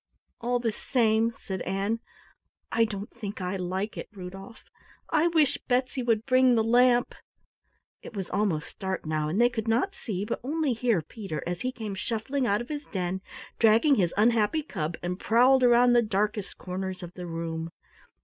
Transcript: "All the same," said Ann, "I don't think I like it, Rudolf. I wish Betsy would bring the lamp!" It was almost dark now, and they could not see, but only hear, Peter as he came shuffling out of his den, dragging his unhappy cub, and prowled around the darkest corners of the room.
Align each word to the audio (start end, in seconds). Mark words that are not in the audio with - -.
"All 0.39 0.57
the 0.57 0.71
same," 0.71 1.35
said 1.37 1.61
Ann, 1.61 1.99
"I 2.71 2.85
don't 2.85 3.11
think 3.11 3.39
I 3.39 3.55
like 3.55 3.97
it, 3.99 4.09
Rudolf. 4.11 4.63
I 5.11 5.27
wish 5.27 5.59
Betsy 5.67 6.01
would 6.01 6.25
bring 6.25 6.55
the 6.55 6.63
lamp!" 6.63 7.13
It 8.01 8.15
was 8.15 8.27
almost 8.27 8.79
dark 8.79 9.05
now, 9.05 9.29
and 9.29 9.39
they 9.39 9.47
could 9.47 9.67
not 9.67 9.93
see, 9.93 10.25
but 10.25 10.39
only 10.43 10.73
hear, 10.73 11.03
Peter 11.03 11.43
as 11.45 11.61
he 11.61 11.71
came 11.71 11.93
shuffling 11.93 12.47
out 12.47 12.61
of 12.61 12.69
his 12.69 12.85
den, 12.91 13.21
dragging 13.59 13.93
his 13.93 14.11
unhappy 14.17 14.63
cub, 14.63 14.97
and 15.03 15.19
prowled 15.19 15.61
around 15.61 15.93
the 15.93 16.01
darkest 16.01 16.57
corners 16.57 17.03
of 17.03 17.13
the 17.13 17.27
room. 17.27 17.69